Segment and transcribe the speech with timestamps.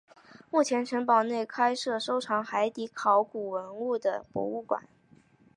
[0.49, 4.87] 目前城堡内开设收藏海底考古文物的博物馆。